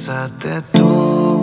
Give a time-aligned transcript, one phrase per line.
[0.00, 1.42] Empezaste tú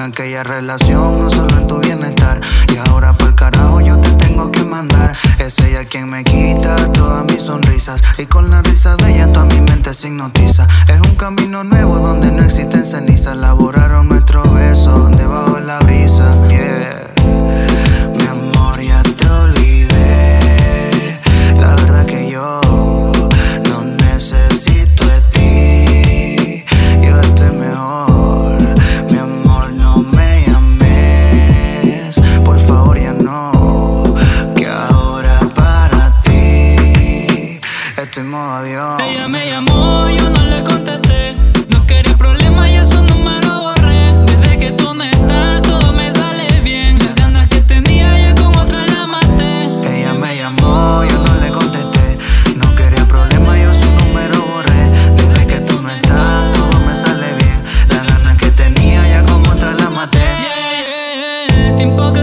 [0.00, 2.40] aquella relación, no solo en tu bienestar.
[2.72, 5.14] Y ahora por carajo yo te tengo que mandar.
[5.38, 8.02] Es ella quien me quita todas mis sonrisas.
[8.18, 10.66] Y con la risa de ella toda mi mente se hipnotiza.
[10.88, 13.36] Es un camino nuevo donde no existen cenizas.
[13.36, 15.09] Laboraron nuestro beso
[33.30, 34.14] no,
[34.56, 37.60] que ahora para ti
[37.96, 39.00] estoy modo avión.
[39.00, 41.36] Ella me llamó, yo no le contesté.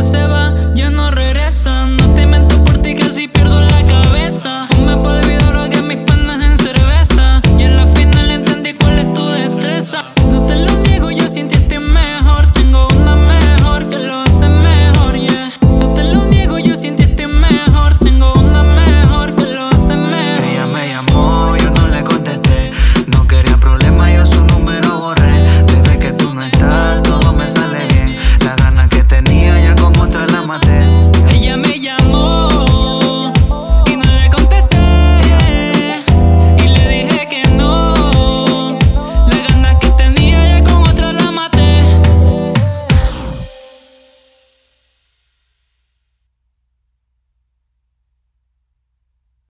[0.01, 1.06] se va lleno